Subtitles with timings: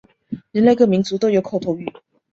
[0.51, 1.87] 人类各民族都有口头语。